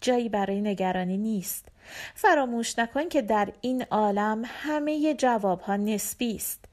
جایی 0.00 0.28
برای 0.28 0.60
نگرانی 0.60 1.16
نیست. 1.16 1.68
فراموش 2.14 2.78
نکن 2.78 3.08
که 3.08 3.22
در 3.22 3.52
این 3.60 3.82
عالم 3.90 4.42
همه 4.46 5.14
جوابها 5.14 5.76
نسبی 5.76 6.36
است. 6.36 6.64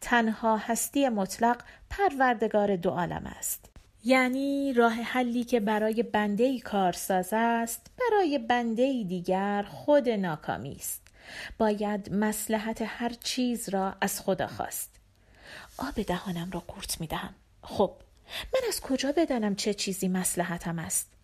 تنها 0.00 0.56
هستی 0.56 1.08
مطلق 1.08 1.60
پروردگار 1.90 2.76
دو 2.76 2.90
عالم 2.90 3.32
است. 3.38 3.70
یعنی 4.04 4.72
راه 4.72 4.92
حلی 4.92 5.44
که 5.44 5.60
برای 5.60 6.02
بنده 6.02 6.44
ای 6.44 6.60
کارساز 6.60 7.28
است 7.32 7.86
برای 8.00 8.38
بنده 8.38 8.82
ای 8.82 9.04
دیگر 9.04 9.62
خود 9.62 10.08
ناکامی 10.08 10.76
است. 10.76 11.02
باید 11.58 12.14
مسلحت 12.14 12.82
هر 12.86 13.08
چیز 13.08 13.68
را 13.68 13.94
از 14.00 14.20
خدا 14.20 14.46
خواست. 14.46 14.90
آب 15.78 16.02
دهانم 16.02 16.50
را 16.50 16.60
قورت 16.60 17.00
می 17.00 17.06
دهم 17.06 17.34
خب 17.62 17.92
من 18.54 18.60
از 18.68 18.80
کجا 18.80 19.12
بدانم 19.16 19.54
چه 19.54 19.74
چیزی 19.74 20.08
مسلحتم 20.08 20.78
است؟ 20.78 21.15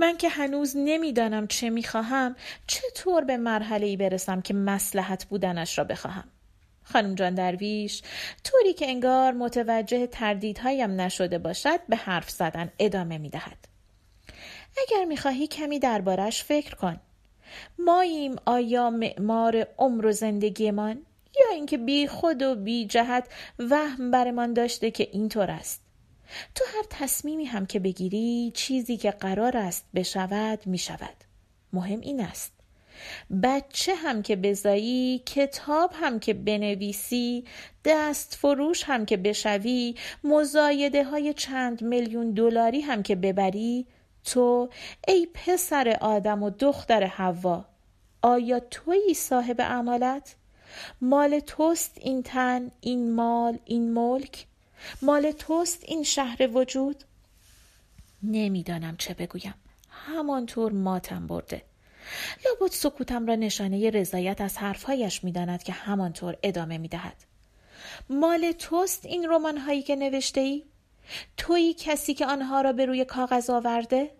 من 0.00 0.16
که 0.16 0.28
هنوز 0.28 0.76
نمی‌دانم 0.76 1.46
چه 1.46 1.70
می‌خواهم 1.70 2.36
چطور 2.66 3.24
به 3.24 3.36
مرحله 3.36 3.86
ای 3.86 3.96
برسم 3.96 4.40
که 4.40 4.54
مسلحت 4.54 5.24
بودنش 5.24 5.78
را 5.78 5.84
بخواهم. 5.84 6.24
خانم 6.82 7.14
جان 7.14 7.34
درویش 7.34 8.02
طوری 8.44 8.72
که 8.72 8.88
انگار 8.88 9.32
متوجه 9.32 10.06
تردیدهایم 10.06 11.00
نشده 11.00 11.38
باشد 11.38 11.80
به 11.88 11.96
حرف 11.96 12.30
زدن 12.30 12.72
ادامه 12.78 13.18
می‌دهد. 13.18 13.68
اگر 14.88 15.04
می‌خواهی 15.04 15.46
کمی 15.46 15.78
دربارش 15.78 16.44
فکر 16.44 16.74
کن. 16.74 17.00
ماییم 17.78 18.36
آیا 18.46 18.90
معمار 18.90 19.66
عمر 19.78 20.06
و 20.06 20.12
زندگیمان؟ 20.12 21.02
یا 21.40 21.54
اینکه 21.54 21.78
بی 21.78 22.06
خود 22.06 22.42
و 22.42 22.54
بی 22.54 22.86
جهت 22.86 23.28
وهم 23.58 24.10
برمان 24.10 24.52
داشته 24.52 24.90
که 24.90 25.08
اینطور 25.12 25.50
است؟ 25.50 25.89
تو 26.54 26.64
هر 26.74 26.84
تصمیمی 26.90 27.44
هم 27.44 27.66
که 27.66 27.78
بگیری 27.78 28.52
چیزی 28.54 28.96
که 28.96 29.10
قرار 29.10 29.56
است 29.56 29.84
بشود 29.94 30.66
می 30.66 30.78
شود 30.78 31.16
مهم 31.72 32.00
این 32.00 32.20
است 32.20 32.52
بچه 33.42 33.94
هم 33.94 34.22
که 34.22 34.36
بزایی 34.36 35.22
کتاب 35.26 35.90
هم 35.94 36.20
که 36.20 36.34
بنویسی 36.34 37.44
دست 37.84 38.34
فروش 38.34 38.84
هم 38.84 39.06
که 39.06 39.16
بشوی 39.16 39.94
مزایده 40.24 41.04
های 41.04 41.34
چند 41.34 41.82
میلیون 41.82 42.30
دلاری 42.30 42.80
هم 42.80 43.02
که 43.02 43.16
ببری 43.16 43.86
تو 44.24 44.68
ای 45.08 45.28
پسر 45.34 45.96
آدم 46.00 46.42
و 46.42 46.50
دختر 46.50 47.04
حوا 47.04 47.64
آیا 48.22 48.60
تویی 48.60 49.14
صاحب 49.14 49.60
اعمالت؟ 49.60 50.36
مال 51.00 51.40
توست 51.40 51.98
این 52.00 52.22
تن، 52.22 52.70
این 52.80 53.12
مال، 53.12 53.58
این 53.64 53.92
ملک؟ 53.92 54.46
مال 55.02 55.30
توست 55.30 55.78
این 55.82 56.02
شهر 56.02 56.48
وجود؟ 56.56 57.04
نمی‌دانم 58.22 58.96
چه 58.96 59.14
بگویم. 59.14 59.54
همانطور 59.90 60.72
ماتم 60.72 61.26
برده. 61.26 61.62
لابد 62.44 62.72
سکوتم 62.72 63.26
را 63.26 63.34
نشانه 63.34 63.90
رضایت 63.90 64.40
از 64.40 64.56
حرفهایش 64.56 65.24
می‌داند 65.24 65.62
که 65.62 65.72
همانطور 65.72 66.36
ادامه 66.42 66.78
می‌دهد. 66.78 67.16
مال 68.10 68.52
توست 68.52 69.06
این 69.06 69.30
رمان 69.30 69.56
هایی 69.56 69.82
که 69.82 69.96
نوشته 69.96 70.40
ای؟ 70.40 70.64
تویی 71.36 71.74
کسی 71.74 72.14
که 72.14 72.26
آنها 72.26 72.60
را 72.60 72.72
به 72.72 72.86
روی 72.86 73.04
کاغذ 73.04 73.50
آورده؟ 73.50 74.10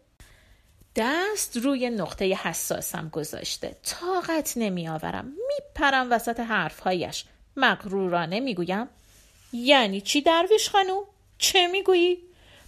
دست 0.97 1.57
روی 1.57 1.91
نقطه 1.91 2.25
حساسم 2.25 3.09
گذاشته. 3.09 3.77
طاقت 3.83 4.53
نمی 4.57 4.89
آورم 4.89 5.33
میپرم 5.49 6.11
وسط 6.11 6.41
حرفهایش. 6.41 7.25
مغرورانه 7.57 8.41
می‌گویم. 8.41 8.89
یعنی 9.53 10.01
چی 10.01 10.21
درویش 10.21 10.69
خانوم؟ 10.69 11.03
چه 11.39 11.67
می‌گویی؟ 11.67 12.19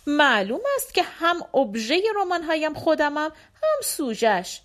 معلوم 0.06 0.60
است 0.76 0.94
که 0.94 1.02
هم 1.02 1.36
ابژه 1.54 2.02
رمانهایم 2.16 2.74
خودمم 2.74 3.32
هم 3.62 3.80
سوژش 3.82 4.60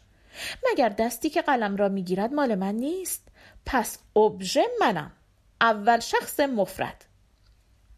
مگر 0.72 0.90
دستی 0.90 1.30
که 1.30 1.42
قلم 1.42 1.76
را 1.76 1.90
می‌گیرد 1.90 2.34
مال 2.34 2.56
من 2.56 2.76
نیست؟ 2.76 3.28
پس 3.66 3.98
ابژه 4.16 4.66
منم. 4.80 5.12
اول 5.62 6.00
شخص 6.00 6.40
مفرد. 6.40 7.06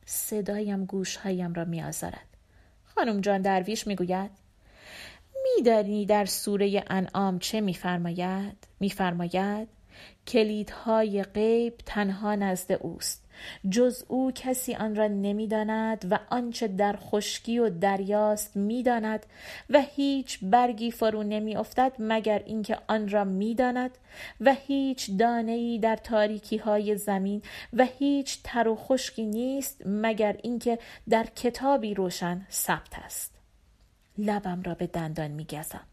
صدایم 0.06 0.86
گوشهایم 0.86 1.54
را 1.54 1.66
میآزارد. 1.66 2.28
خانم 2.96 3.22
جان 3.22 3.42
درویش 3.42 3.88
می‌گوید 3.88 4.32
میدانی 5.44 6.06
در 6.06 6.26
سوره 6.26 6.84
انعام 6.88 7.40
چه 7.40 7.62
میفرماید؟ 7.62 8.68
میفرماید 8.80 9.68
کلیدهای 10.28 11.24
غیب 11.24 11.78
تنها 11.86 12.36
نزد 12.36 12.72
اوست. 12.72 13.24
جز 13.70 14.04
او 14.08 14.32
کسی 14.36 14.76
آن 14.76 14.96
را 14.96 15.08
نمی‌داند 15.08 16.06
و 16.12 16.20
آنچه 16.30 16.68
در 16.68 16.96
خشکی 17.02 17.60
و 17.60 17.70
دریاست 17.70 18.56
می‌داند 18.56 19.26
و 19.70 19.82
هیچ 19.82 20.40
برگی 20.42 20.92
فرو 20.92 21.24
نمیافتد 21.24 21.92
مگر 22.00 22.44
اینکه 22.46 22.78
آن 22.88 23.10
را 23.10 23.24
می‌داند 23.24 23.98
و 24.42 24.54
هیچ 24.54 25.12
دانهای 25.18 25.80
در 25.80 25.96
تاریکی 25.96 26.58
های 26.58 26.96
زمین 26.96 27.42
و 27.74 27.86
هیچ 28.00 28.40
تر 28.44 28.68
و 28.68 28.76
خشکی 28.76 29.26
نیست 29.26 29.82
مگر 29.86 30.38
اینکه 30.44 30.80
در 31.10 31.26
کتابی 31.36 31.94
روشن 31.94 32.46
ثبت 32.52 33.00
است. 33.06 33.32
لبم 34.18 34.62
را 34.62 34.74
به 34.74 34.88
دندان 34.88 35.32
میگزم. 35.32 35.84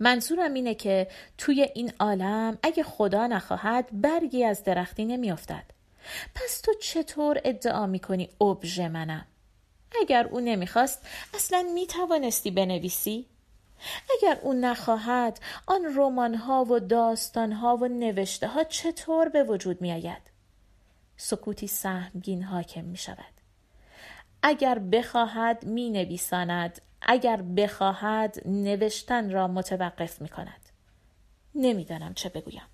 منظورم 0.00 0.54
اینه 0.54 0.74
که 0.74 1.08
توی 1.38 1.68
این 1.74 1.92
عالم 2.00 2.58
اگه 2.62 2.82
خدا 2.82 3.26
نخواهد 3.26 3.88
برگی 3.92 4.44
از 4.44 4.64
درختی 4.64 5.04
نمیافتد. 5.04 5.73
پس 6.34 6.60
تو 6.60 6.74
چطور 6.74 7.40
ادعا 7.44 7.86
می‌کنی 7.86 8.28
ابژه 8.40 8.88
منم؟ 8.88 9.26
اگر 10.00 10.26
او 10.26 10.40
نمی‌خواست 10.40 11.06
اصلا 11.34 11.66
می‌توانستی 11.74 12.50
بنویسی؟ 12.50 13.26
اگر 14.18 14.38
او 14.42 14.52
نخواهد 14.52 15.40
آن 15.66 15.80
رمان 15.96 16.34
ها 16.34 16.64
و 16.64 16.78
داستان 16.78 17.52
ها 17.52 17.76
و 17.76 17.88
نوشته 17.88 18.48
ها 18.48 18.64
چطور 18.64 19.28
به 19.28 19.44
وجود 19.44 19.80
می 19.80 19.92
آید؟ 19.92 20.22
سکوتی 21.16 21.66
سهمگین 21.66 22.42
حاکم 22.42 22.84
می 22.84 22.96
شود. 22.96 23.34
اگر 24.42 24.78
بخواهد 24.78 25.64
می 25.64 25.90
نویساند 25.90 26.80
اگر 27.02 27.42
بخواهد 27.42 28.42
نوشتن 28.46 29.30
را 29.30 29.48
متوقف 29.48 30.22
می 30.22 30.28
کند 30.28 30.60
نمی‌دانم 31.54 32.14
چه 32.14 32.28
بگویم. 32.28 32.66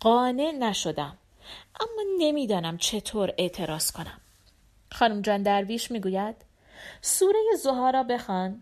قانع 0.00 0.52
نشدم. 0.58 1.18
اما 1.80 2.02
نمی‌دانم 2.18 2.78
چطور 2.78 3.32
اعتراض 3.38 3.90
کنم. 3.90 4.20
خانم 4.92 5.22
جان 5.22 5.42
درویش 5.42 5.90
می‌گوید 5.90 6.36
سوره 7.00 7.38
زها 7.62 7.90
را 7.90 8.02
بخوان. 8.02 8.60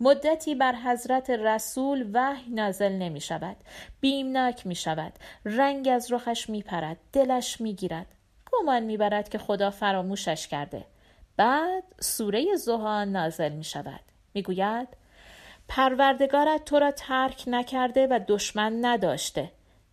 مدتی 0.00 0.54
بر 0.54 0.74
حضرت 0.74 1.30
رسول 1.30 2.10
وحی 2.12 2.50
نازل 2.50 2.92
نمی 2.92 3.20
شود 3.20 3.56
بیمناک 4.00 4.66
می 4.66 4.74
شود 4.74 5.12
رنگ 5.44 5.88
از 5.88 6.12
رخش 6.12 6.50
می 6.50 6.62
پرد 6.62 6.96
دلش 7.12 7.60
می 7.60 7.74
گیرد 7.74 8.06
گمان 8.52 8.82
می 8.82 8.96
برد 8.96 9.28
که 9.28 9.38
خدا 9.38 9.70
فراموشش 9.70 10.48
کرده. 10.48 10.84
بعد 11.36 11.84
سوره 12.00 12.56
زها 12.56 13.04
نازل 13.04 13.52
می 13.52 13.64
شود 13.64 14.00
می 14.34 14.42
گوید 14.42 14.88
پروردگارت 15.68 16.64
تو 16.64 16.78
را 16.78 16.90
ترک 16.90 17.44
نکرده 17.46 18.06
و 18.06 18.20
دشمن 18.28 18.84
نداشته. 18.84 19.50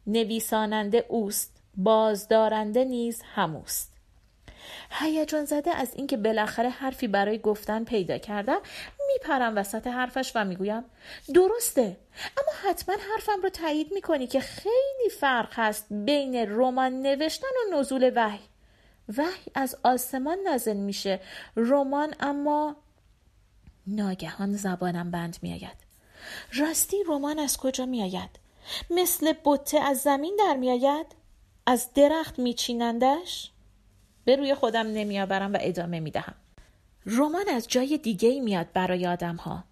نویساننده 0.07 1.05
اوست. 1.09 1.52
بازدارنده 1.77 2.83
نیز 2.83 3.21
هموست. 3.35 3.93
هیجان 4.89 5.45
زده 5.45 5.71
از 5.71 5.93
اینکه 5.95 6.17
بالاخره 6.17 6.69
حرفی 6.69 7.07
برای 7.07 7.39
گفتن 7.39 7.83
پیدا 7.83 8.17
کردم. 8.17 8.59
میپرم 9.13 9.57
وسط 9.57 9.87
حرفش 9.87 10.31
و 10.35 10.45
می‌گویم 10.45 10.83
درسته 11.33 11.97
اما 12.37 12.69
حتما 12.69 12.95
حرفم 12.95 13.41
رو 13.43 13.49
تایید 13.49 13.93
می‌کنی 13.93 14.27
که 14.27 14.39
خیلی 14.39 15.09
فرق 15.19 15.49
هست 15.51 15.85
بین 15.89 16.35
رمان 16.35 17.01
نوشتن 17.01 17.47
و 17.47 17.79
نزول 17.79 18.11
وحی. 18.15 18.39
وحی 19.17 19.51
از 19.55 19.77
آسمان 19.83 20.37
نازل 20.45 20.77
میشه. 20.77 21.19
رمان 21.55 22.13
اما 22.19 22.75
ناگهان 23.87 24.53
زبانم 24.53 25.11
بند 25.11 25.37
میآید. 25.41 25.83
راستی 26.53 27.03
رمان 27.07 27.39
از 27.39 27.57
کجا 27.57 27.85
میآید؟ 27.85 28.29
مثل 28.89 29.33
بطه 29.45 29.79
از 29.79 29.97
زمین 29.97 30.35
در 30.39 30.55
میآید؟ 30.57 31.22
از 31.65 31.89
درخت 31.93 32.39
میچینندش 32.39 33.51
به 34.25 34.35
روی 34.35 34.55
خودم 34.55 34.87
نمیآورم 34.87 35.53
و 35.53 35.57
ادامه 35.61 35.99
می‌دهم. 35.99 36.35
رمان 37.05 37.49
از 37.49 37.67
جای 37.67 37.97
دیگه 37.97 38.29
ای 38.29 38.39
میاد 38.39 38.67
برای 38.73 39.07
آدم 39.07 39.35
ها 39.35 39.63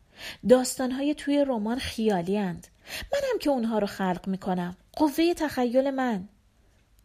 داستان 0.49 0.91
های 0.91 1.15
توی 1.15 1.45
رمان 1.47 1.79
خیالی 1.79 2.37
اند. 2.37 2.67
منم 3.13 3.39
که 3.39 3.49
اونها 3.49 3.79
رو 3.79 3.87
خلق 3.87 4.27
می‌کنم. 4.27 4.77
قوه 4.93 5.33
تخیل 5.33 5.89
من. 5.89 6.27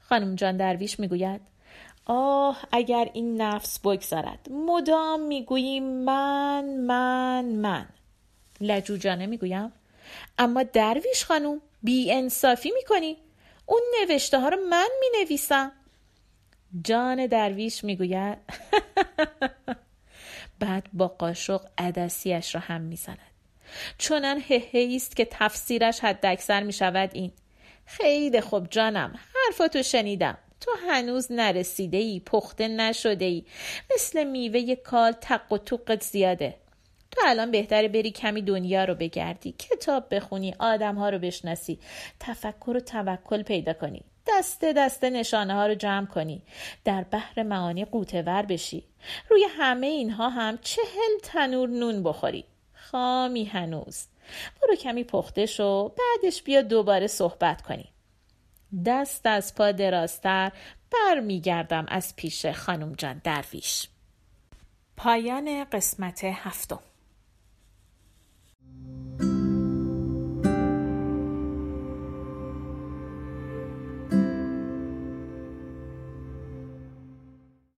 خانم 0.01 0.35
جان 0.35 0.57
درویش 0.57 1.01
می‌گوید 1.01 1.41
آه 2.05 2.65
اگر 2.73 3.11
این 3.13 3.41
نفس 3.43 3.79
بگذارد 3.79 4.49
مدام 4.51 5.21
می‌گوییم 5.21 5.85
من 5.85 6.65
من 6.65 7.45
من. 7.45 7.87
لجوجانه 8.61 9.27
می‌گویم 9.27 9.73
اما 10.39 10.63
درویش 10.63 11.25
خانم 11.25 11.61
بی 11.83 12.13
انصافی 12.13 12.73
می‌کنی. 12.75 13.17
اون 13.67 13.83
نوشته 14.01 14.41
ها 14.41 14.49
رو 14.49 14.57
من 14.71 14.89
می 15.01 15.07
نویسم 15.21 15.73
جان 16.85 17.27
درویش 17.27 17.85
می 17.85 17.97
گوید 17.97 18.39
بعد 20.61 20.87
با 20.93 21.09
قاشق 21.09 21.61
عدسیش 21.79 22.55
را 22.55 22.61
هم 22.61 22.81
می 22.81 22.97
زند 22.97 23.19
چونن 23.99 24.41
ههه 24.49 24.95
است 24.97 25.17
که 25.17 25.29
تفسیرش 25.31 26.01
حد 26.01 26.27
اکثر 26.27 26.63
می 26.63 26.73
شود 26.73 27.11
این. 27.13 27.33
خیلی 27.87 28.41
خوب 28.41 28.67
جانم 28.71 29.19
حرفاتو 29.35 29.83
شنیدم. 29.83 30.39
تو 30.61 30.71
هنوز 30.89 31.33
نرسیده 31.33 31.97
ای 31.97 32.21
پخته 32.21 32.69
نشده 32.69 33.25
ای 33.25 33.45
مثل 33.95 34.25
میوه 34.25 34.75
کال 34.75 35.13
تق 35.13 35.53
و 35.53 35.59
توقت 35.59 36.03
زیاده. 36.03 36.55
الان 37.25 37.51
بهتره 37.51 37.89
بری 37.89 38.11
کمی 38.11 38.43
دنیا 38.43 38.85
رو 38.85 38.95
بگردی. 38.95 39.53
کتاب 39.53 40.15
بخونی 40.15 40.55
آدم 40.59 40.95
ها 40.95 41.09
رو 41.09 41.19
بشناسی. 41.19 41.79
تفکر 42.21 42.77
و 42.77 42.81
توکل 42.81 43.43
پیدا 43.43 43.73
کنی. 43.73 44.03
دسته 44.27 44.73
دسته 44.73 45.11
نشانه 45.11 45.55
ها 45.55 45.67
رو 45.67 45.75
جمع 45.75 46.07
کنی. 46.07 46.43
در 46.85 47.05
بحر 47.05 47.43
معانی 47.43 47.85
قوتور 47.85 48.43
بشی. 48.43 48.85
روی 49.29 49.47
همه 49.51 49.87
اینها 49.87 50.29
هم 50.29 50.59
چهل 50.59 51.19
تنور 51.23 51.69
نون 51.69 52.03
بخوری. 52.03 52.45
خامی 52.75 53.45
هنوز. 53.45 54.07
برو 54.63 54.75
کمی 54.75 55.05
پخته 55.05 55.47
شو 55.47 55.89
بعدش 55.89 56.43
بیا 56.43 56.63
دوباره 56.63 57.07
صحبت 57.07 57.63
کنی. 57.63 57.89
دست 58.87 59.27
از 59.27 59.55
پا 59.55 59.73
درازتر 59.73 60.53
برمیگردم 60.91 61.87
از 61.89 62.17
پیش 62.17 62.47
خانم 62.47 62.93
جان 62.93 63.21
درویش. 63.25 63.89
پایان 64.97 65.65
قسمت 65.65 66.25
هفتم. 66.25 66.81